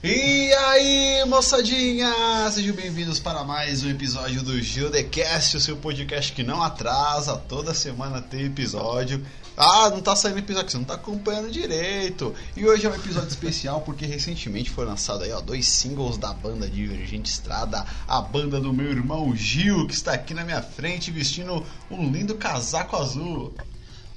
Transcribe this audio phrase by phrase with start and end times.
[0.00, 2.08] E aí, moçadinha!
[2.52, 7.74] Sejam bem-vindos para mais um episódio do Gildecast, o seu podcast que não atrasa, toda
[7.74, 9.26] semana tem episódio.
[9.56, 12.32] Ah, não tá saindo episódio, você não tá acompanhando direito.
[12.56, 16.32] E hoje é um episódio especial porque recentemente foi lançado aí, ó, dois singles da
[16.32, 21.10] banda Divergente Estrada, a banda do meu irmão Gil, que está aqui na minha frente
[21.10, 23.52] vestindo um lindo casaco azul.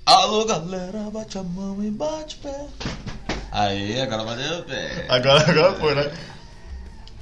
[0.05, 2.67] Alô galera, bate a mão e bate pé.
[3.51, 5.05] Aí, agora valeu o pé.
[5.09, 6.11] Agora, agora foi, né?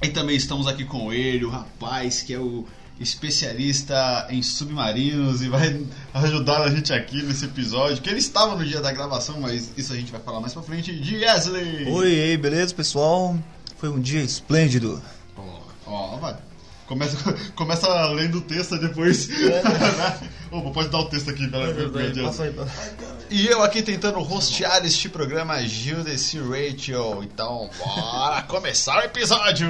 [0.01, 2.65] E também estamos aqui com ele, o rapaz que é o
[2.99, 8.01] especialista em submarinos e vai ajudar a gente aqui nesse episódio.
[8.01, 10.61] Que ele estava no dia da gravação, mas isso a gente vai falar mais pra
[10.61, 10.93] frente.
[10.99, 11.89] De Wesley!
[11.89, 13.37] Oi, beleza, pessoal?
[13.77, 15.01] Foi um dia esplêndido.
[15.35, 16.35] Ó, ó, vai.
[16.89, 19.29] Começa, começa lendo o texto depois.
[20.51, 22.95] Opa, pode dar o texto aqui, pela É Passa aí, passa.
[23.29, 27.23] E eu aqui tentando hostear este programa Gildes e Rachel.
[27.23, 29.69] Então, bora começar o episódio!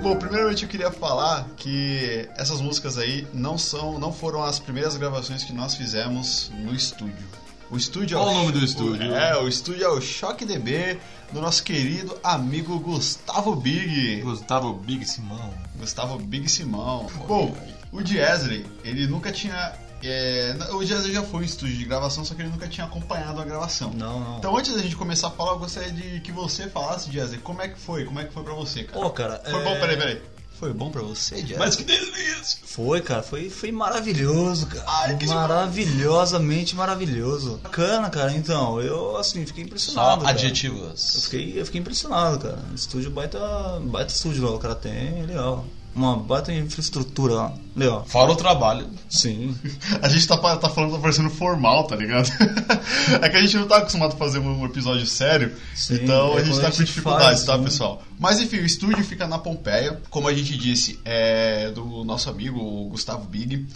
[0.00, 4.96] Bom, primeiramente eu queria falar que essas músicas aí não são, não foram as primeiras
[4.96, 7.26] gravações que nós fizemos no estúdio.
[7.70, 9.14] O estúdio Qual é o nome do estúdio?
[9.14, 10.98] É, o estúdio é o Choque DB
[11.32, 14.20] do nosso querido amigo Gustavo Big.
[14.22, 15.54] Gustavo Big Simão.
[15.78, 17.06] Gustavo Big Simão.
[17.28, 17.56] Bom,
[17.92, 19.72] o Diesley, ele nunca tinha.
[20.02, 23.40] é, o Diesley já foi em estúdio de gravação, só que ele nunca tinha acompanhado
[23.40, 23.92] a gravação.
[23.94, 24.38] Não, não.
[24.38, 27.62] Então, antes da gente começar a falar, eu gostaria de que você falasse, Diesley, como
[27.62, 28.04] é que foi?
[28.04, 29.00] Como é que foi pra você, cara?
[29.00, 30.22] Pô, cara, Foi é- bom, peraí, peraí.
[30.60, 31.58] Foi bom pra você, Diesley?
[31.58, 32.58] Mas que delícia!
[32.62, 34.84] Foi, cara, foi, foi maravilhoso, cara.
[34.86, 37.58] Ai, que Maravilhosamente maravilhoso.
[37.62, 40.20] Bacana, cara, então, eu, assim, fiquei impressionado.
[40.20, 40.30] Só cara.
[40.30, 41.24] Eu adjetivos.
[41.24, 42.58] fiquei, eu fiquei impressionado, cara.
[42.74, 43.40] Estúdio baita,
[43.84, 45.64] baita estúdio lá, o cara tem, legal.
[45.94, 48.04] Uma baita infraestrutura lá, legal.
[48.06, 48.88] Fora o trabalho.
[49.08, 49.56] Sim.
[50.00, 52.30] A gente tá, tá falando, tá parecendo formal, tá ligado?
[53.20, 56.40] é que a gente não tá acostumado a fazer um episódio sério, Sim, então a
[56.40, 57.64] é gente quando tá a com gente dificuldades, faz, tá, né?
[57.64, 58.02] pessoal?
[58.18, 62.60] Mas enfim, o estúdio fica na Pompeia, como a gente disse, é do nosso amigo
[62.60, 63.66] o Gustavo Big.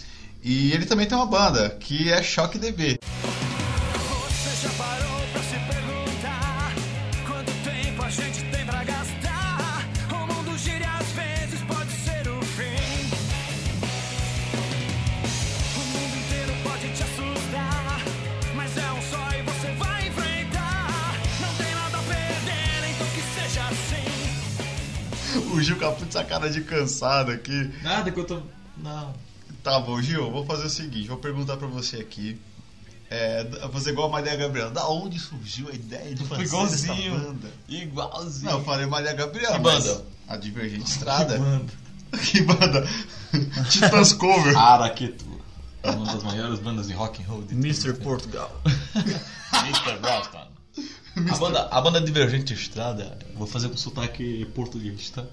[0.42, 2.98] E ele também tem uma banda, que é Choque DB.
[3.00, 3.53] Você
[25.64, 27.72] Gil Capu essa cara de cansado aqui.
[27.82, 28.40] Nada que eu tô.
[28.76, 29.14] Não.
[29.62, 32.38] Tá bom, Gil, vou fazer o seguinte, vou perguntar pra você aqui.
[33.10, 34.70] É, vou fazer igual a Maria Gabriela.
[34.70, 37.18] Da onde surgiu a ideia de fazer essa igualzinho.
[37.18, 37.52] banda?
[37.68, 38.50] Igualzinho.
[38.50, 39.54] Não, eu falei Maria Gabriela.
[39.54, 40.04] Que banda?
[40.26, 41.38] A Divergente Estrada.
[41.38, 41.72] Banda.
[42.30, 42.88] que banda?
[43.70, 44.56] Titãs Cover.
[44.56, 45.24] Araqueto.
[45.84, 47.92] Uma das maiores bandas de rock and roll de Mr.
[47.94, 48.50] Portugal.
[48.94, 49.98] Mr.
[50.02, 50.48] Rostan.
[51.30, 55.24] A banda, a banda Divergente Estrada, vou fazer com sotaque português, tá?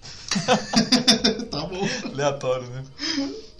[1.50, 1.88] tá bom.
[2.12, 2.84] Aleatório, né?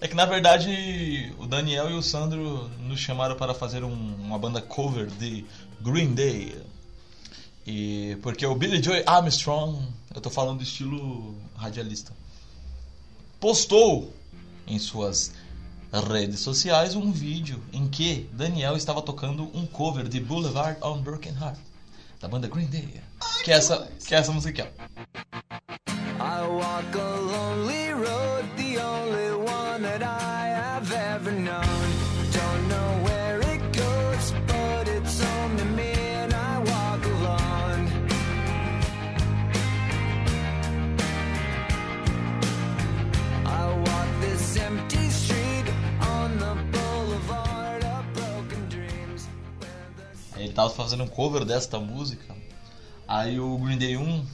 [0.00, 4.38] É que na verdade o Daniel e o Sandro nos chamaram para fazer um- uma
[4.38, 5.44] banda cover de
[5.80, 6.56] Green Day.
[7.66, 9.78] E porque o Billy Joy Armstrong,
[10.14, 12.12] eu tô falando do estilo radialista,
[13.40, 14.12] postou
[14.66, 15.32] em suas
[16.10, 21.32] redes sociais um vídeo em que Daniel estava tocando um cover de Boulevard on Broken
[21.34, 21.58] Heart
[22.20, 23.00] da banda Green Day.
[23.44, 25.47] Que é essa, que é essa música aqui, ó.
[26.28, 31.86] I walk a lonely road, the only one that I have ever known.
[32.30, 35.90] Don't know where it goes, but it's to me,
[36.20, 37.88] and I walk alone.
[43.46, 45.64] I walk this empty street
[46.02, 49.26] on the boulevard of broken dreams.
[50.36, 52.36] Ele tava fazendo um cover desta música.
[53.08, 54.26] Aí o Green Day 1,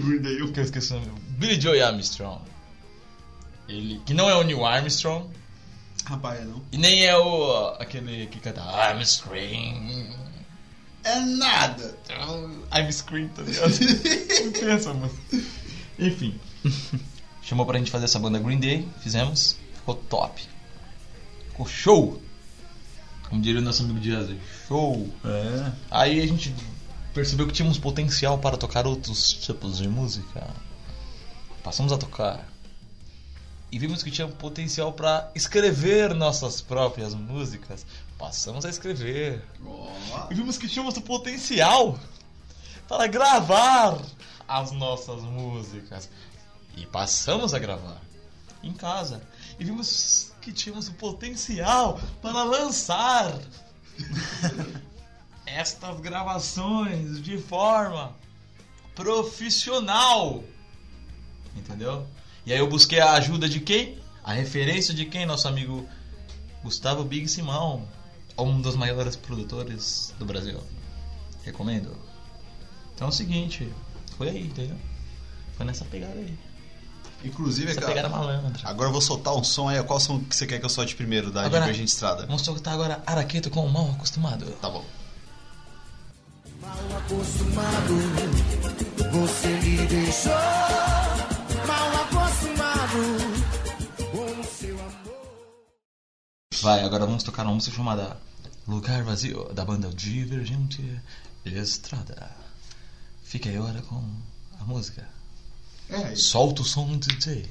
[0.00, 2.40] Green Day, que eu esqueci o nome, Billy Joy Armstrong.
[3.68, 5.28] Ele, que não é o Neil Armstrong,
[6.04, 6.60] Rapaz, não.
[6.72, 10.16] e nem é o aquele que canta Armstrong.
[11.04, 11.96] É nada.
[12.74, 13.70] I'm Scream, tá ligado?
[14.44, 15.20] Não tem essa música.
[15.98, 16.38] Enfim.
[17.42, 20.42] Chamou pra gente fazer essa banda Green Day, fizemos, ficou top.
[21.48, 22.22] Ficou show!
[23.28, 24.28] Como diria o nosso amigo Dias,
[24.68, 25.08] show!
[25.24, 25.72] É.
[25.90, 26.54] Aí a gente
[27.14, 30.46] percebeu que tínhamos potencial para tocar outros tipos de música.
[31.62, 32.48] Passamos a tocar.
[33.72, 37.86] E vimos que tinha potencial para escrever nossas próprias músicas.
[38.18, 39.44] Passamos a escrever.
[40.30, 41.98] E vimos que tínhamos o potencial
[42.88, 44.00] para gravar
[44.48, 46.08] as nossas músicas.
[46.76, 48.00] E passamos a gravar
[48.62, 49.22] em casa.
[49.58, 53.38] E vimos que tínhamos o potencial para lançar
[55.56, 58.14] estas gravações de forma
[58.94, 60.42] profissional.
[61.56, 62.06] Entendeu?
[62.46, 63.98] E aí eu busquei a ajuda de quem?
[64.24, 65.26] A referência de quem?
[65.26, 65.88] Nosso amigo
[66.62, 67.86] Gustavo Big Simão,
[68.38, 70.60] um dos maiores produtores do Brasil.
[71.42, 71.96] Recomendo.
[72.94, 73.70] Então é o seguinte,
[74.16, 74.76] foi aí, entendeu?
[75.56, 76.38] Foi nessa pegada aí.
[77.22, 78.66] Inclusive, Essa pegada malandra.
[78.66, 79.82] agora eu vou soltar um som aí.
[79.82, 82.24] Qual som que você quer que eu solte primeiro da Agora- Divergente Estrada?
[82.26, 84.46] Vamos tocar agora Araqueto com o mal acostumado.
[84.60, 84.82] Tá bom.
[86.60, 87.94] Mal acostumado,
[89.12, 90.32] você me deixou.
[91.66, 93.00] Mal acostumado
[94.12, 95.64] com seu amor.
[96.60, 98.16] Vai, agora vamos tocar uma música chamada
[98.68, 101.00] Lugar Vazio, da banda Divergente
[101.46, 102.30] Estrada.
[103.24, 104.04] Fica aí agora com
[104.60, 105.08] a música.
[105.88, 107.48] É Solta o som, DJ.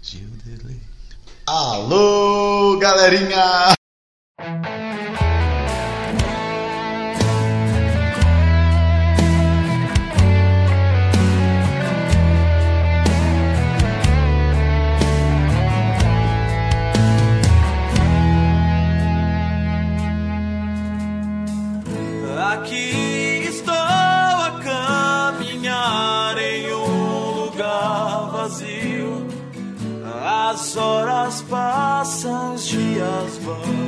[0.00, 0.80] Gil Delay.
[1.46, 3.74] Alô, galerinha!
[30.78, 33.87] Horas passam, os dias vão.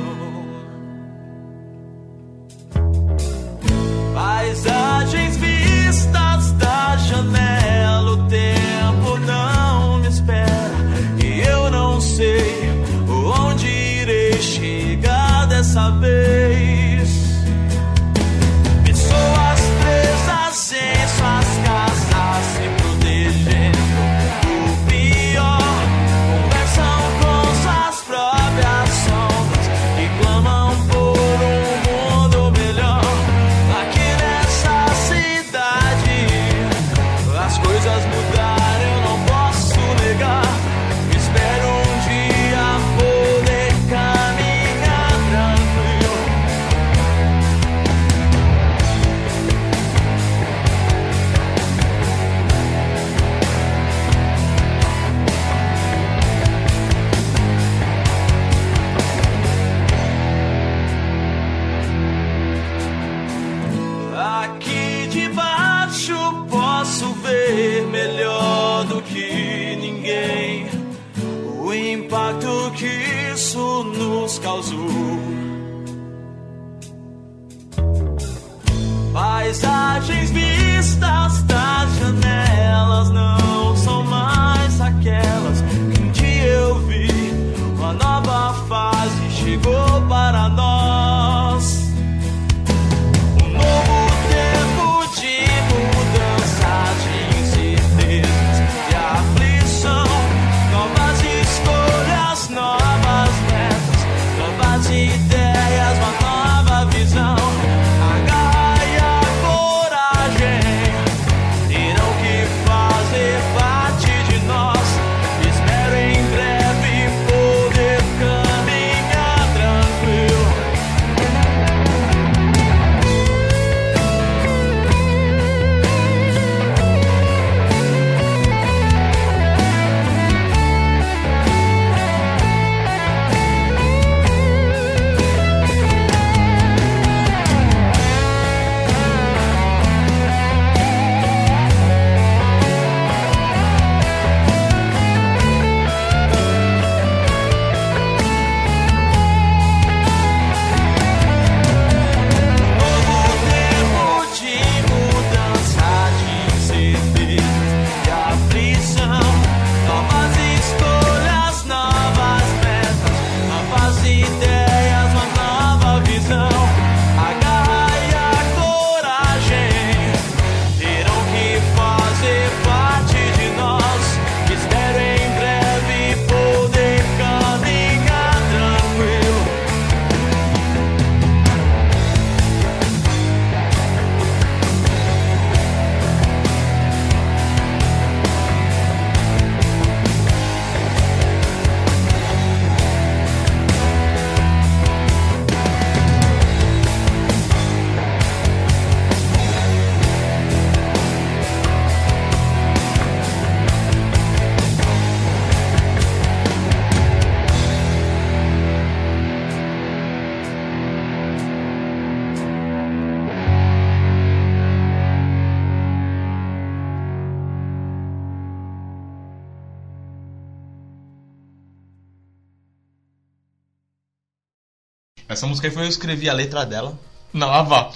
[225.31, 226.99] Essa música aí foi eu escrevi a letra dela.
[227.33, 227.91] Não, ah, vá.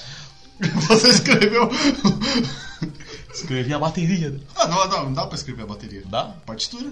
[0.88, 1.70] Você escreveu.
[3.34, 4.39] Escrevi a bateria.
[4.56, 6.04] Ah, não, não, não dá pra escrever a bateria.
[6.06, 6.24] Dá?
[6.46, 6.92] Partitura.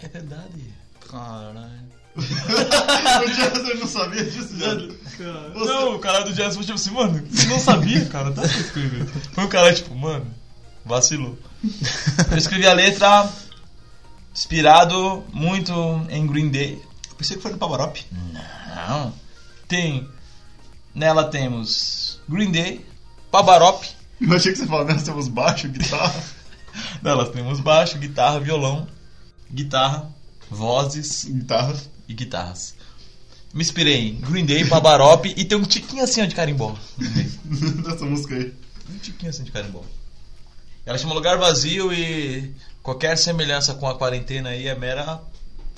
[0.00, 0.72] É verdade.
[1.10, 1.88] Caralho.
[2.18, 4.92] o Jazzer não sabia disso, Jazzer.
[5.54, 8.42] Você- Não, o cara do jazz foi tipo assim, mano, você não sabia, cara, dá
[8.42, 9.04] pra escrever.
[9.06, 10.26] Foi um cara tipo, mano,
[10.84, 11.38] vacilou.
[12.30, 13.28] Eu escrevi a letra
[14.34, 15.72] inspirado muito
[16.08, 16.80] em Green Day.
[17.18, 18.06] Pensei que foi no Pavarotti.
[18.12, 19.12] Não.
[19.66, 20.08] Tem.
[20.94, 22.86] Nela temos Green Day,
[23.30, 23.84] Pabarop.
[24.20, 26.24] Eu achei que você falava, nós temos baixo, guitarra.
[27.02, 28.88] Nela temos baixo, guitarra, violão,
[29.52, 30.08] guitarra,
[30.48, 31.74] vozes guitarra.
[32.08, 32.74] e guitarras.
[33.52, 36.76] Me inspirei em Green Day, Pabarop e tem um tiquinho assim ó, de carimbó.
[37.84, 38.54] Dessa música aí.
[38.88, 39.82] Um tiquinho assim de carimbó.
[40.86, 45.20] Ela chama Lugar Vazio e qualquer semelhança com a quarentena aí é mera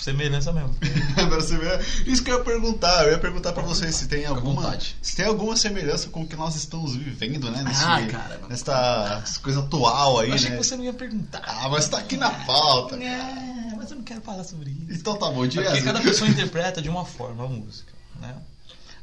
[0.03, 0.75] semelhança mesmo.
[1.17, 1.79] Agora você vê.
[2.07, 3.05] Isso que eu ia perguntar.
[3.05, 4.79] Eu ia perguntar pra vocês se tem alguma.
[5.03, 7.63] Se tem alguma semelhança com o que nós estamos vivendo, né?
[7.63, 8.41] Nesse, Ah, cara.
[8.49, 10.57] Nesta coisa atual aí, Eu achei né?
[10.57, 11.43] que você não ia perguntar.
[11.45, 12.97] Ah, mas tá aqui na pauta.
[12.97, 15.01] É, mas eu não quero falar sobre isso.
[15.01, 15.65] Então tá bom, Dias.
[15.67, 18.35] porque cada pessoa interpreta de uma forma a música, né?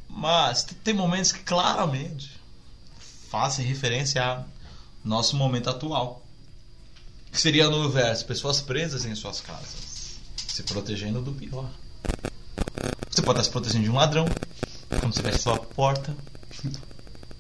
[0.09, 2.39] Mas tem momentos que claramente
[3.29, 4.45] fazem referência ao
[5.03, 6.23] nosso momento atual.
[7.31, 9.75] Que seria no verso, pessoas presas em suas casas,
[10.57, 11.69] se protegendo do pior.
[13.11, 14.25] Você pode estar se protegendo de um ladrão,
[14.99, 16.17] quando você fecha sua porta.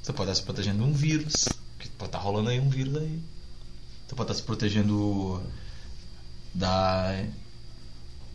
[0.03, 1.45] Você pode estar se protegendo de um vírus,
[1.79, 3.19] que pode estar rolando aí um vírus aí.
[4.07, 5.41] Você pode estar se protegendo
[6.53, 7.25] da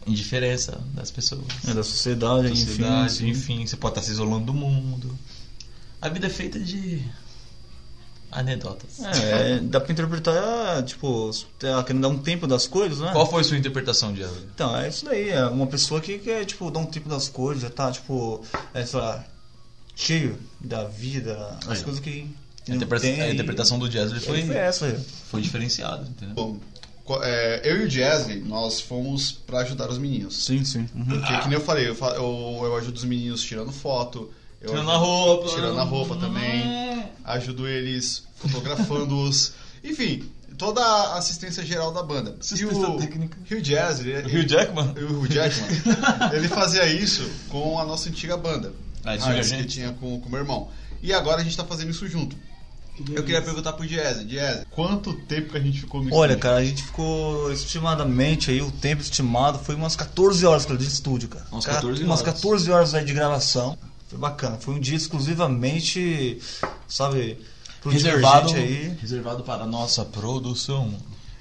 [0.05, 1.47] indiferença das pessoas.
[1.69, 3.61] É da sociedade, Sociedade, enfim.
[3.61, 5.17] enfim, você pode estar se isolando do mundo.
[6.01, 7.09] A vida é feita de
[8.33, 8.99] anedotas.
[9.01, 13.11] É, dá pra interpretar, tipo, tá querendo dar um tempo das coisas, né?
[13.13, 14.23] Qual foi a sua interpretação de
[14.55, 15.29] Então, é isso daí.
[15.29, 18.85] É uma pessoa que quer, tipo, dar um tempo das coisas, já tá, tipo, é,
[18.85, 19.25] sei lá,
[19.95, 21.85] cheio da vida, as Aí.
[21.85, 22.27] coisas que.
[22.69, 24.99] A, interpre- tem, a interpretação do jazz foi, essa aí.
[25.31, 26.35] foi diferenciada, entendeu?
[26.37, 26.61] Bom,
[27.23, 30.45] é, eu e o Jazzy, nós fomos pra ajudar os meninos.
[30.45, 30.89] Sim, sim.
[30.95, 31.05] Uhum.
[31.07, 34.31] Porque, que nem eu falei, eu, eu, eu ajudo os meninos tirando foto.
[34.63, 35.49] Eu Tirando ajudo- a roupa.
[35.49, 37.05] Tirando a roupa também.
[37.25, 39.53] Ajudo eles fotografando-os.
[39.85, 40.25] Enfim,
[40.57, 42.37] toda a assistência geral da banda.
[42.41, 43.39] Assistência e o técnica.
[43.51, 44.95] Hugh Jazz, ele, O Hugh Jackman?
[45.05, 45.69] o Hugh Jackman,
[46.33, 48.73] ele fazia isso com a nossa antiga banda.
[49.05, 49.69] Ah, antiga Raiz, que gente.
[49.69, 50.69] tinha com o meu irmão.
[51.03, 52.37] E agora a gente tá fazendo isso junto.
[53.15, 56.39] Eu queria perguntar pro Jazz, Jazz, quanto tempo que a gente ficou no Olha, estúdio?
[56.43, 60.85] cara, a gente ficou estimadamente aí, o tempo estimado foi umas 14 horas cara, de
[60.87, 61.45] estúdio, cara.
[61.51, 62.35] Umas Cara, 14 Umas horas.
[62.35, 63.77] 14 horas aí de gravação.
[64.13, 64.59] Foi bacana.
[64.59, 66.39] Foi um dia exclusivamente,
[66.87, 67.39] sabe,
[67.83, 68.95] Reservado, aí.
[69.01, 70.93] reservado para a nossa produção.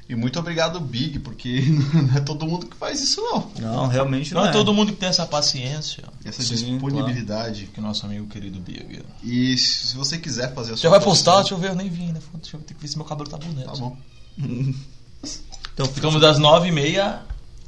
[0.07, 1.61] E muito obrigado, Big, porque
[1.93, 3.51] não é todo mundo que faz isso, não.
[3.59, 7.65] Não, realmente não, Não é todo mundo que tem essa paciência Essa Sim, disponibilidade.
[7.73, 9.03] que o nosso amigo querido Big.
[9.21, 11.39] E se você quiser fazer a sua Já vai postar?
[11.41, 12.21] Deixa eu ver, eu nem vi ainda.
[12.35, 13.65] Deixa eu ter que ver se meu cabelo tá bonito.
[13.65, 13.97] Tá bom.
[15.73, 17.19] Então, Ficamos das 9h30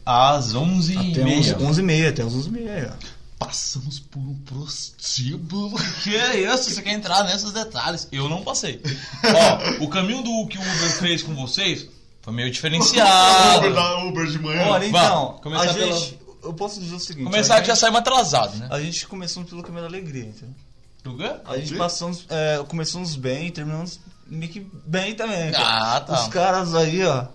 [0.06, 1.12] às 11h30.
[1.12, 3.13] até uns 11h30, até uns 11h30 aí, ó.
[3.46, 5.78] Passamos por um prostíbulo.
[6.04, 6.70] Que é isso?
[6.70, 8.08] Você quer entrar nesses detalhes?
[8.12, 8.82] Eu não passei.
[9.80, 11.88] Ó, o caminho do que o Uber fez com vocês
[12.22, 13.60] foi meio diferenciado.
[13.68, 14.68] Uber da Uber de manhã.
[14.68, 16.20] Olha, Vá, então, começar a pela- gente...
[16.44, 17.24] Eu posso dizer o seguinte...
[17.26, 18.68] Começar a que já saímos atrasado, né?
[18.70, 20.56] a gente começou pelo caminho da alegria, entendeu?
[21.04, 21.32] Do quê?
[21.46, 25.52] A gente passamos, é, começamos bem, terminamos meio que bem também.
[25.56, 26.22] Ah, tá.
[26.22, 27.26] Os caras aí, ó.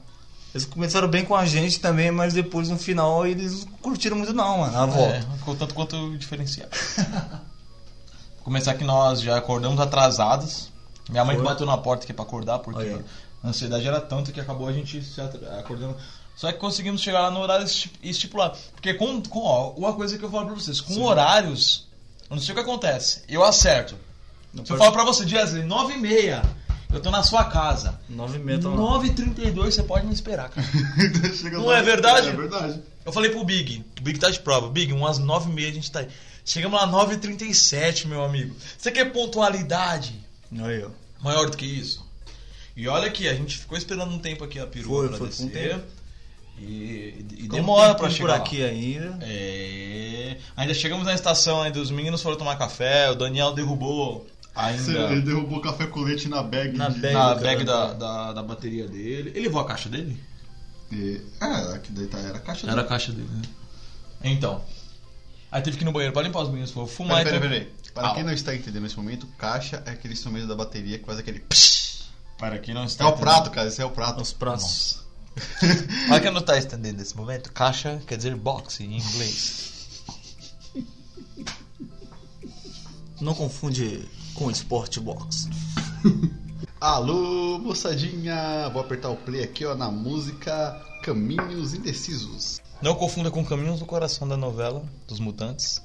[0.54, 4.32] Eles começaram bem com a gente também, mas depois no final eles não curtiram muito
[4.32, 4.78] não, mano.
[4.78, 5.20] A É, volta.
[5.38, 6.70] ficou tanto quanto diferenciado.
[8.42, 10.70] Começar que nós já acordamos atrasados.
[11.08, 11.44] Minha mãe Foi.
[11.44, 13.04] bateu na porta aqui pra acordar, porque Olha
[13.42, 15.96] a ansiedade era tanta que acabou a gente se acordando.
[16.34, 18.56] Só que conseguimos chegar lá no horário esti- estipulado.
[18.72, 21.86] Porque com, com ó, uma coisa que eu falo pra vocês, com horários,
[22.30, 23.22] eu não sei o que acontece.
[23.28, 23.96] Eu acerto.
[24.64, 26.42] Se eu falo pra você, Jessley, 9 e meia,
[26.92, 28.00] eu tô na sua casa.
[28.08, 28.76] 9 e meia tá lá.
[28.76, 30.66] 9h32 você pode me esperar, cara.
[31.34, 32.28] Chega Não é verdade?
[32.28, 32.82] É verdade.
[33.04, 34.68] Eu falei pro Big, o Big tá de prova.
[34.68, 36.08] Big, umas 9h30 a gente tá aí.
[36.44, 38.56] Chegamos lá 9h37, meu amigo.
[38.76, 40.14] Você quer pontualidade
[40.60, 40.88] Aí, ó.
[41.22, 42.06] maior do que isso?
[42.74, 45.28] E olha aqui, a gente ficou esperando um tempo aqui a perua Foi, pra foi,
[45.28, 45.84] descer.
[46.60, 48.36] E, e demora pra chegar por lá.
[48.36, 49.18] aqui ainda.
[49.22, 54.26] É, ainda chegamos na estação, ainda os meninos foram tomar café, o Daniel derrubou
[54.58, 55.12] Ainda.
[55.12, 56.98] Ele derrubou café com leite na bag, na de...
[56.98, 59.30] bag, na bag da, da, da, bateria dele.
[59.30, 60.20] Ele levou a caixa dele?
[60.90, 61.22] E...
[61.40, 62.72] É, que daí tá, era a caixa dele.
[62.72, 63.42] Era a caixa dele, né?
[64.24, 64.64] Então.
[65.52, 67.30] Aí teve que ir no banheiro pra limpar os meninos, vou fumar e.
[67.30, 67.68] Pera.
[67.94, 71.20] Para quem não está entendendo nesse momento, caixa é aquele instrumento da bateria que faz
[71.20, 71.44] aquele.
[72.36, 73.04] Para quem não está.
[73.04, 74.20] É o prato, cara, esse é o prato.
[74.20, 75.04] Os pratos.
[76.08, 80.02] Para quem não está entendendo nesse momento, caixa quer dizer box em inglês.
[83.20, 85.48] Não confunde com o Sportbox.
[86.80, 88.68] Alô, moçadinha!
[88.72, 92.60] Vou apertar o play aqui ó, na música Caminhos Indecisos.
[92.80, 95.82] Não confunda com Caminhos do Coração da novela dos Mutantes.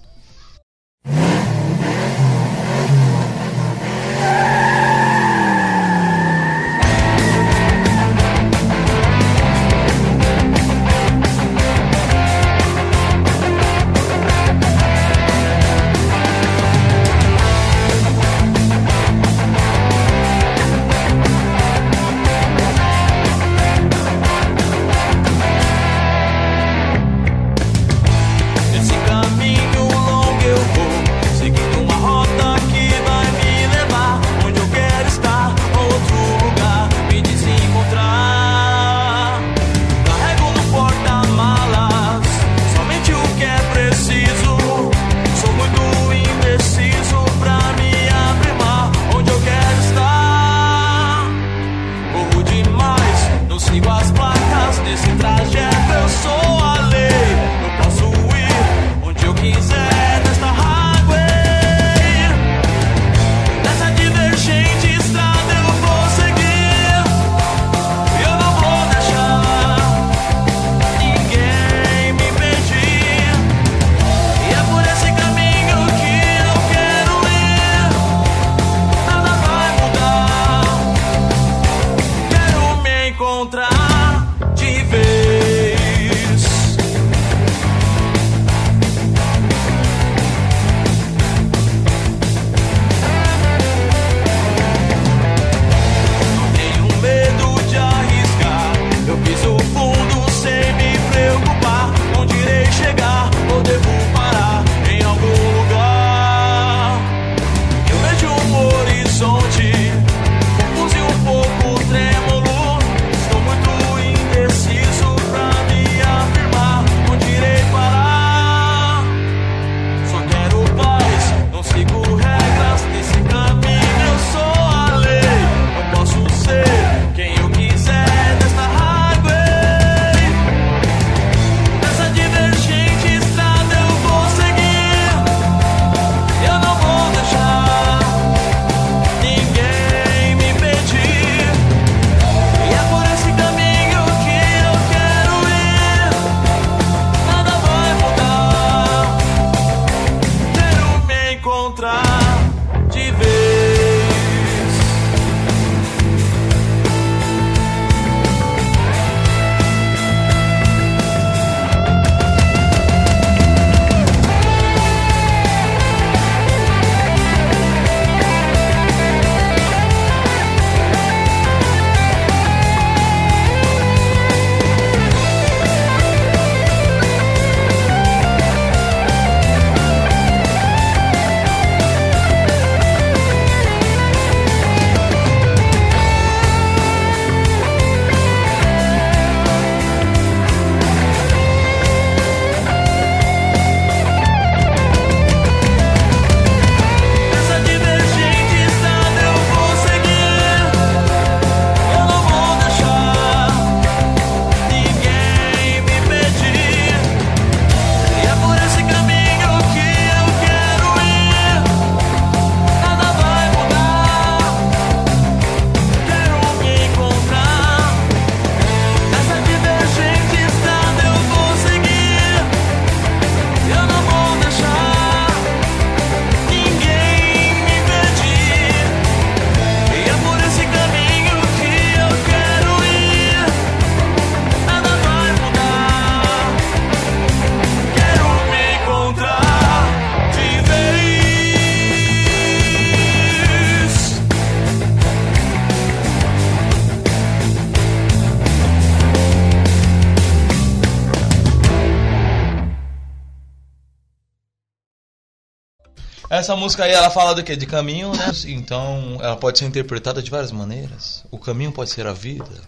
[256.43, 257.56] Essa música aí, ela fala do quê?
[257.56, 258.29] De caminho, né?
[258.47, 261.23] Então, ela pode ser interpretada de várias maneiras.
[261.32, 262.62] O caminho pode ser a vida.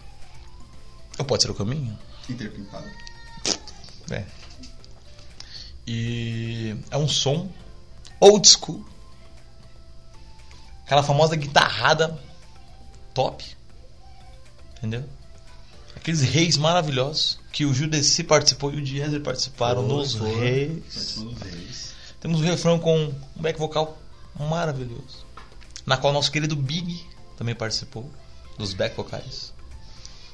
[1.18, 1.96] Ou pode ser o caminho.
[2.26, 2.90] Interpretado.
[4.10, 4.24] É.
[5.86, 7.50] E é um som
[8.18, 8.82] old school.
[10.86, 12.18] Aquela famosa guitarrada
[13.12, 13.44] top.
[14.78, 15.04] Entendeu?
[15.94, 20.82] Aqueles reis maravilhosos que o Judeci participou e o Diezer participaram oh, nos reis.
[20.82, 21.95] Participou nos reis.
[22.26, 23.96] Temos o um refrão com um back vocal
[24.36, 25.24] maravilhoso,
[25.86, 28.10] na qual nosso querido Big também participou
[28.58, 29.54] dos back vocais.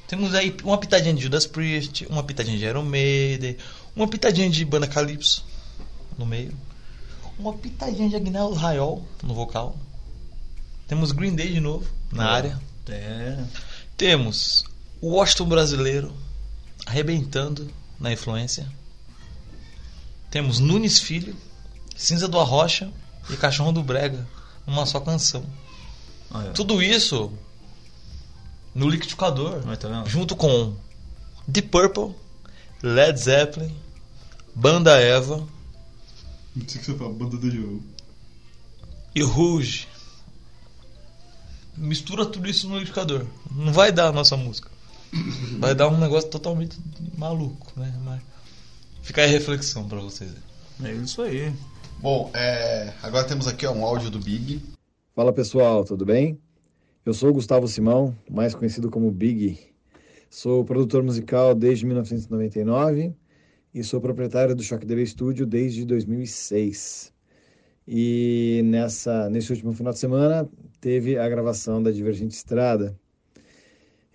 [0.07, 3.57] Temos aí uma pitadinha de Judas Priest, uma pitadinha de Iron Maiden,
[3.95, 5.45] uma pitadinha de Banda Calypso
[6.17, 6.57] no meio,
[7.37, 9.77] uma pitadinha de Agnello Rayol no vocal.
[10.87, 12.27] Temos Green Day de novo na é.
[12.27, 12.61] área.
[12.89, 13.43] É.
[13.95, 14.65] Temos
[14.99, 16.11] o Washington brasileiro
[16.87, 18.67] arrebentando na influência.
[20.31, 21.37] Temos Nunes Filho
[21.95, 22.91] Cinza do Arrocha
[23.29, 24.27] e Cachorro do Brega,
[24.65, 25.45] uma só canção.
[26.31, 27.31] Olha, Tudo isso
[28.73, 30.75] no liquidificador, tá junto com
[31.47, 32.15] Deep Purple,
[32.81, 33.75] Led Zeppelin,
[34.55, 35.37] Banda Eva
[36.55, 37.83] Não sei o que você fala, banda do jogo.
[39.15, 39.87] e Rouge.
[41.75, 43.25] Mistura tudo isso no liquidificador.
[43.51, 44.69] Não vai dar a nossa música.
[45.59, 46.77] Vai dar um negócio totalmente
[47.17, 47.93] maluco, né?
[48.03, 48.21] Mas
[49.03, 50.31] fica aí a reflexão pra vocês.
[50.83, 51.53] É isso aí.
[52.03, 54.61] Bom, é, agora temos aqui um áudio do Big.
[55.15, 56.37] Fala pessoal, tudo bem?
[57.05, 59.57] Eu sou o Gustavo Simão, mais conhecido como Big.
[60.29, 63.15] Sou produtor musical desde 1999
[63.73, 67.13] e sou proprietário do Shock DB Studio desde 2006.
[67.87, 70.45] E nessa, nesse último final de semana
[70.81, 72.99] teve a gravação da Divergente Estrada.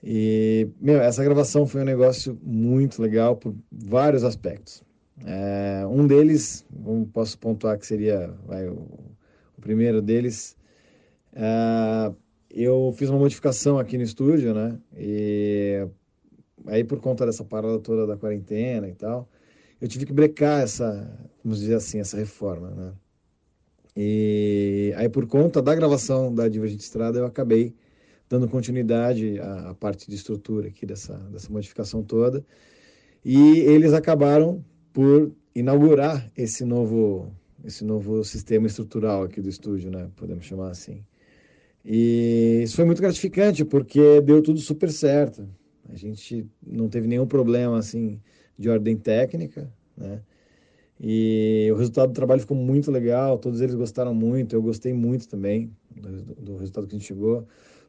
[0.04, 4.86] E, meu, essa gravação foi um negócio muito legal por vários aspectos.
[5.24, 6.64] É, um deles,
[7.12, 8.88] posso pontuar que seria vai, o,
[9.56, 10.56] o primeiro deles,
[11.34, 12.12] ah,
[12.50, 14.78] eu fiz uma modificação aqui no estúdio, né?
[14.96, 15.86] E
[16.66, 19.28] aí por conta dessa parada toda da quarentena e tal,
[19.80, 21.08] eu tive que brecar essa,
[21.44, 22.92] vamos dizer assim, essa reforma, né?
[23.96, 27.74] E aí por conta da gravação da Divergente Estrada, eu acabei
[28.28, 32.44] dando continuidade à, à parte de estrutura aqui dessa, dessa modificação toda.
[33.24, 34.64] E eles acabaram
[34.98, 37.30] por inaugurar esse novo
[37.64, 40.10] esse novo sistema estrutural aqui do estúdio, né?
[40.16, 41.04] Podemos chamar assim.
[41.84, 45.48] E isso foi muito gratificante porque deu tudo super certo.
[45.88, 48.20] A gente não teve nenhum problema assim
[48.58, 50.20] de ordem técnica, né?
[51.00, 55.28] E o resultado do trabalho ficou muito legal, todos eles gostaram muito, eu gostei muito
[55.28, 57.46] também do, do resultado que a gente chegou.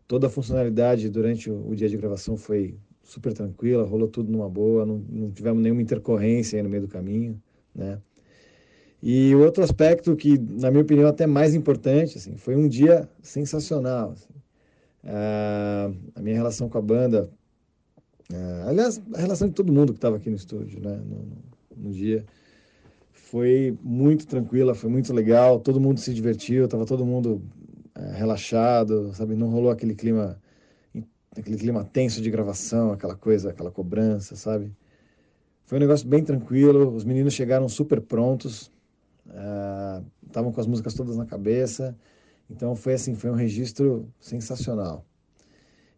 [0.08, 2.78] Toda a funcionalidade durante o, o dia de gravação foi
[3.10, 6.88] super tranquila, rolou tudo numa boa, não, não tivemos nenhuma intercorrência aí no meio do
[6.88, 7.41] caminho,
[7.76, 8.00] né?
[9.02, 14.12] E outro aspecto que, na minha opinião, até mais importante, assim, foi um dia sensacional.
[14.12, 14.34] assim.
[15.06, 17.30] Ah, a minha relação com a banda,
[18.34, 21.28] ah, aliás, a relação de todo mundo que estava aqui no estúdio, né, no-
[21.89, 22.26] no dia,
[23.13, 25.60] foi muito tranquila, foi muito legal.
[25.60, 27.41] Todo mundo se divertiu, estava todo mundo
[27.95, 29.36] ah, relaxado, sabe?
[29.36, 30.39] Não rolou aquele clima,
[31.39, 34.71] aquele clima tenso de gravação, aquela coisa, aquela cobrança, sabe?
[35.65, 36.93] Foi um negócio bem tranquilo.
[36.93, 38.71] Os meninos chegaram super prontos,
[39.30, 41.95] ah, estavam com as músicas todas na cabeça.
[42.49, 45.06] Então foi assim, foi um registro sensacional.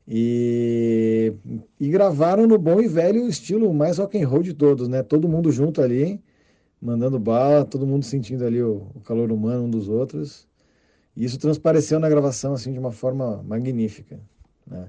[0.08, 1.34] E,
[1.80, 5.01] e gravaram no bom e velho estilo mais rock and roll de todos, né?
[5.04, 6.21] Todo mundo junto ali,
[6.82, 10.47] mandando bala, todo mundo sentindo ali o, o calor humano um dos outros.
[11.15, 14.19] E isso transpareceu na gravação assim de uma forma magnífica,
[14.67, 14.88] né?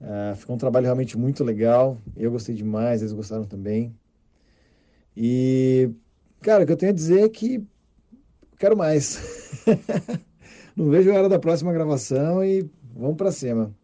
[0.00, 1.98] Ah, ficou um trabalho realmente muito legal.
[2.16, 3.94] Eu gostei demais, eles gostaram também.
[5.16, 5.90] E,
[6.40, 7.62] cara, o que eu tenho a dizer é que
[8.58, 9.20] quero mais.
[10.76, 13.74] Não vejo a hora da próxima gravação e vamos para cima.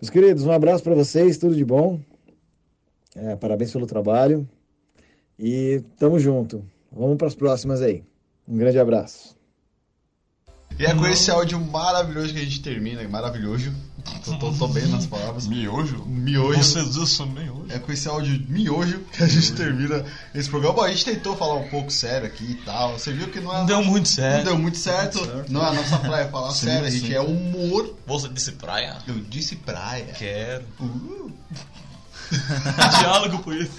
[0.00, 2.00] Meus queridos, um abraço para vocês, tudo de bom.
[3.14, 4.48] É, parabéns pelo trabalho.
[5.38, 6.64] E tamo junto.
[6.90, 8.02] Vamos para as próximas aí.
[8.48, 9.39] Um grande abraço.
[10.80, 13.06] E é com esse áudio maravilhoso que a gente termina.
[13.06, 13.70] Maravilhoso.
[14.24, 15.46] Tô, tô, tô bem nas palavras.
[15.46, 16.06] Miojo?
[16.06, 16.56] Miojo.
[16.56, 17.66] Vocês usam miojo?
[17.68, 20.02] É com esse áudio miojo que a gente termina
[20.34, 20.76] esse programa.
[20.76, 22.98] Bom, a gente tentou falar um pouco sério aqui e tal.
[22.98, 23.58] Você viu que não é.
[23.58, 24.44] Não deu muito não certo.
[24.46, 25.18] deu muito certo.
[25.50, 27.12] Não é a nossa praia falar Sim, sério, a gente sim.
[27.12, 27.94] é humor.
[28.06, 28.96] Você disse praia?
[29.06, 30.14] Eu disse praia.
[30.16, 30.64] Quero.
[30.80, 31.30] Uh.
[33.00, 33.72] Diálogo por isso.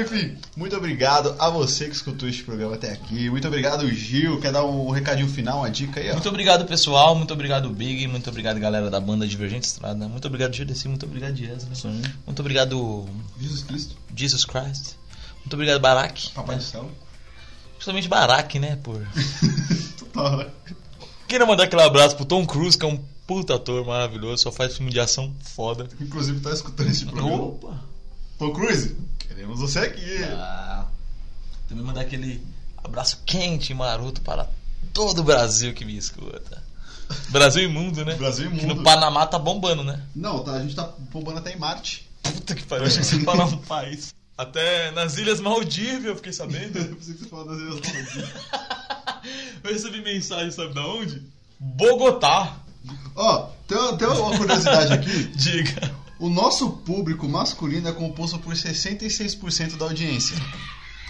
[0.00, 3.30] Enfim, muito obrigado a você que escutou este programa até aqui.
[3.30, 4.40] Muito obrigado, Gil.
[4.40, 6.10] Quer dar um recadinho final, uma dica aí?
[6.10, 6.14] Ó?
[6.14, 7.14] Muito obrigado, pessoal.
[7.14, 8.06] Muito obrigado, Big.
[8.08, 10.08] Muito obrigado, galera da banda Divergente Estrada.
[10.08, 10.88] Muito obrigado, GDC.
[10.88, 11.66] Muito obrigado, Yes.
[11.74, 12.02] Sim.
[12.24, 13.06] Muito obrigado,
[13.40, 14.94] Jesus Cristo, Jesus Christ.
[15.38, 16.30] Muito obrigado, Barack.
[16.30, 16.90] Papai do Céu.
[17.78, 18.76] Justamente Barack, né?
[18.82, 19.00] Por...
[19.98, 20.46] Total, né?
[21.28, 24.42] Queria mandar aquele abraço pro Tom Cruise, que é um puta ator maravilhoso.
[24.44, 25.88] Só faz filme de ação foda.
[26.00, 27.42] Inclusive, tá escutando esse programa.
[27.42, 27.80] Opa!
[28.38, 30.22] Tom Cruise, queremos você aqui.
[30.24, 30.86] Ah,
[31.68, 32.40] também mandar aquele
[32.82, 34.48] abraço quente e maroto para
[34.92, 36.62] todo o Brasil que me escuta.
[37.28, 38.14] Brasil e mundo, né?
[38.14, 38.76] Brasil e Que mundo.
[38.76, 40.02] no Panamá tá bombando, né?
[40.14, 42.08] Não, tá, a gente tá bombando até em Marte.
[42.22, 44.14] Puta que pariu, achei que você falar um país.
[44.36, 46.76] Até nas Ilhas Maldivas eu fiquei sabendo.
[46.78, 48.30] Eu pensei que você falava das Ilhas Maldivas.
[49.64, 51.22] Eu recebi mensagem, sabe da onde?
[51.58, 52.56] Bogotá.
[53.14, 55.24] Ó, tem, tem uma curiosidade aqui.
[55.36, 55.94] Diga.
[56.18, 60.36] O nosso público masculino é composto por 66% da audiência.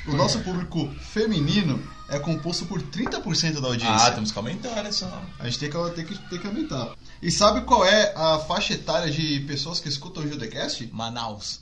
[0.07, 4.07] O nosso público feminino é composto por 30% da audiência.
[4.07, 5.07] Ah, temos que aumentar essa.
[5.39, 6.95] A gente tem que, tem, que, tem que aumentar.
[7.21, 10.89] E sabe qual é a faixa etária de pessoas que escutam o Judecast?
[10.93, 11.61] Manaus.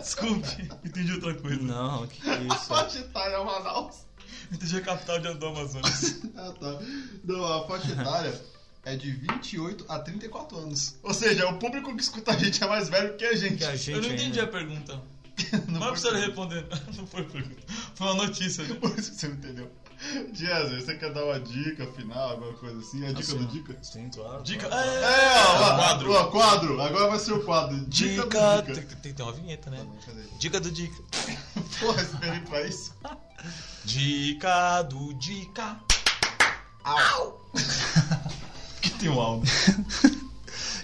[0.00, 1.62] Desculpe, entendi outra coisa.
[1.62, 2.66] Não, que A isso.
[2.66, 4.06] faixa etária é Manaus.
[4.52, 6.20] Entendi a capital de do Amazonas.
[6.36, 6.78] Ah, tá.
[7.24, 8.40] Não, a faixa etária
[8.84, 10.94] é de 28 a 34 anos.
[11.02, 13.56] Ou seja, o público que escuta a gente é mais velho que a gente.
[13.58, 14.52] Que a gente Eu não entendi a ainda.
[14.52, 15.00] pergunta.
[15.68, 16.66] Não é pra você responder.
[16.96, 17.60] Não foi pergunta.
[17.94, 18.64] Foi uma notícia.
[18.64, 18.74] né?
[18.76, 19.70] Por isso que você não entendeu.
[20.32, 23.06] Jezer, você quer dar uma dica final, alguma coisa assim?
[23.06, 23.76] A dica do dica?
[23.82, 24.42] Sim, claro.
[24.42, 24.66] Dica.
[24.66, 24.88] claro.
[24.88, 26.12] É, É, ó, ó, quadro.
[26.12, 26.80] ó, quadro.
[26.80, 27.76] Agora vai ser o quadro.
[27.86, 28.56] Dica, Dica.
[28.56, 28.96] do Tem, dica.
[28.96, 29.76] tem que ter uma vinheta, né?
[29.78, 30.38] Tá bom?
[30.38, 31.02] Dica do Dica.
[31.80, 32.94] Porra, esperei pra isso.
[33.84, 35.76] Dica do Dica.
[36.84, 37.40] Au!
[38.80, 39.52] que tem um áudio.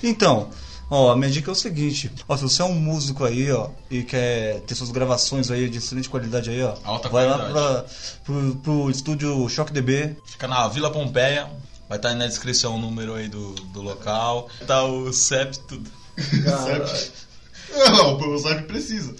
[0.05, 0.51] Então,
[0.91, 3.71] ó, a minha dica é o seguinte, ó, se você é um músico aí, ó,
[3.89, 7.53] e quer ter suas gravações aí de excelente qualidade aí, ó, Alta vai qualidade.
[7.53, 7.85] lá pra,
[8.25, 10.17] pro, pro estúdio Shock DB.
[10.27, 11.49] Fica na Vila Pompeia.
[11.89, 14.49] Vai estar aí na descrição o número aí do, do local.
[14.67, 15.89] Tá o CEP tudo.
[17.93, 19.15] Não, o Zeb precisa.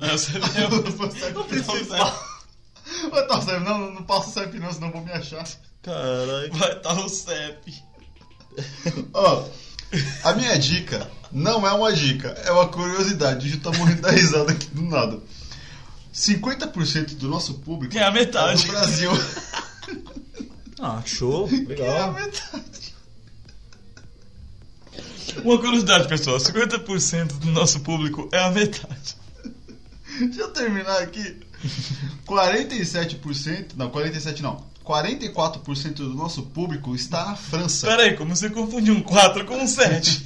[0.00, 2.14] É, o CEP é O Zeb Não precisa.
[3.12, 5.46] Ô, tá, Zeb, não, não, não passa o CEP não, senão vou me achar.
[5.82, 6.52] Caralho.
[6.54, 7.74] Vai estar o CEP.
[9.12, 9.44] Ó,
[10.24, 13.46] a minha dica não é uma dica, é uma curiosidade.
[13.46, 15.20] O Ju tá morrendo da risada aqui do nada.
[16.14, 18.64] 50% do nosso público é a metade.
[18.64, 19.10] é do Brasil.
[20.80, 21.48] Ah, show.
[21.48, 22.12] Que é a Legal.
[22.12, 22.94] metade.
[25.44, 26.36] Uma curiosidade, pessoal.
[26.38, 29.16] 50% do nosso público é a metade.
[30.20, 31.40] Deixa eu terminar aqui.
[32.26, 34.64] 47%, não, 47 não.
[34.84, 37.86] 44% do nosso público está na França.
[37.86, 40.24] Pera aí, como você confundiu um 4 com um 7?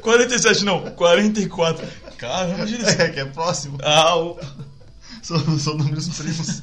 [0.00, 1.86] 47 não, 44.
[2.16, 2.88] Caramba, isso.
[3.00, 3.78] É, que é próximo.
[3.82, 4.38] Ah, o-
[5.22, 6.62] São, são números primos.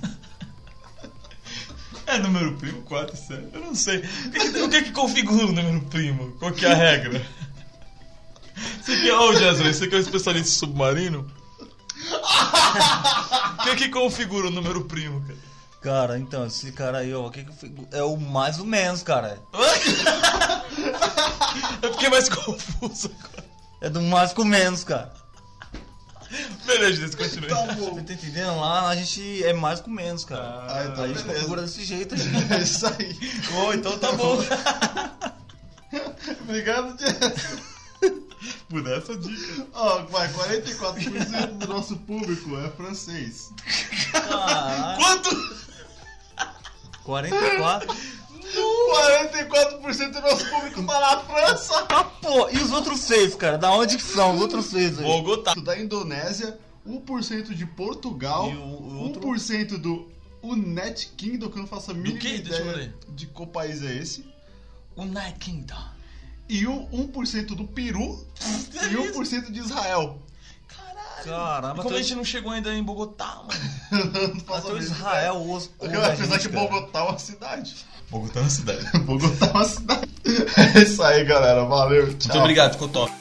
[2.07, 3.47] é número primo, 4 e 7.
[3.53, 3.97] Eu não sei.
[3.97, 6.31] O que, que que configura o número primo?
[6.39, 7.25] Qual que é a regra?
[8.81, 11.27] Você que é, ô Jesus, você que é um especialista em submarino?
[13.61, 15.37] O que que configura o número primo, cara?
[15.81, 17.51] Cara, então, esse cara aí, ó, que que
[17.91, 19.39] é o mais ou menos, cara.
[21.81, 23.43] Eu fiquei mais confuso agora.
[23.81, 25.11] É do mais com menos, cara.
[26.65, 27.49] Beleza, Jesus, continue.
[27.49, 27.95] Tá bom.
[27.95, 28.59] Você tá entendendo?
[28.59, 30.63] Lá a gente é mais com menos, cara.
[30.67, 31.33] Ah, então a gente beleza.
[31.39, 32.21] configura desse jeito aí.
[32.51, 33.17] É isso aí.
[33.51, 34.37] Bom, então tá bom.
[36.43, 37.70] Obrigado, Jess.
[38.69, 39.67] Por essa dica.
[39.73, 43.51] Ó, vai, 44% do nosso público é francês.
[44.11, 44.97] Caralho.
[44.97, 45.61] Quanto?
[47.03, 47.95] 44.
[48.51, 51.85] 44% do nosso público tá na França.
[51.89, 53.57] Ah, pô, e os outros seis, cara?
[53.57, 55.05] Da onde que são os outros seis aí?
[55.05, 55.53] Bogotá.
[55.55, 59.21] Da Indonésia, 1% de Portugal, E o- o outro?
[59.21, 60.09] 1% do
[60.43, 62.39] United Kingdom, que eu não faço a mínima quê?
[62.39, 64.25] Deixa eu ideia de qual país é esse.
[64.95, 65.75] O Night Kingdom.
[66.51, 68.27] E o 1% do Peru
[68.91, 70.19] e 1% de Israel.
[71.23, 74.43] Caramba, Como a gente não chegou ainda em Bogotá, mano?
[74.45, 76.67] não até o Israel os, ouve a Apesar que cara.
[76.67, 77.75] Bogotá é uma cidade.
[78.09, 78.85] Bogotá é uma cidade.
[78.99, 80.09] Bogotá é uma cidade.
[80.75, 81.63] É isso aí, galera.
[81.63, 82.07] Valeu.
[82.17, 82.27] Tchau.
[82.27, 83.20] Muito obrigado, ficou top.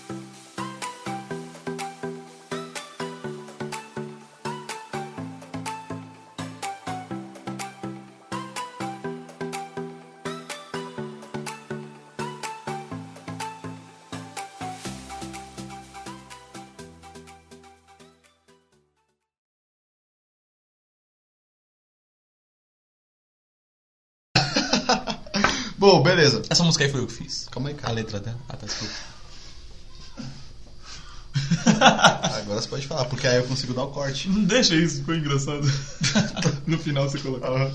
[26.03, 26.43] Beleza.
[26.49, 27.49] Essa música aí foi eu que fiz.
[27.51, 27.93] Calma aí, A cara.
[27.95, 28.39] letra dela.
[28.49, 28.95] Ah, tá, desculpa.
[32.41, 34.29] Agora você pode falar, porque aí eu consigo dar o corte.
[34.29, 35.67] Não deixa isso, ficou engraçado.
[36.67, 37.49] no final você colocar.
[37.49, 37.73] Aham.